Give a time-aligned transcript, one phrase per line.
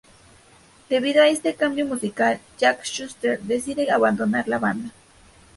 [0.89, 4.89] Debido a este cambio musical, Jack Shuster decide abandonar la banda.